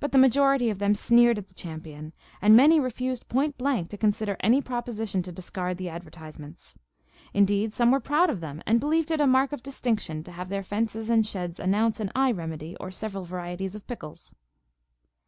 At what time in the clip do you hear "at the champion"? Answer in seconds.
1.38-2.12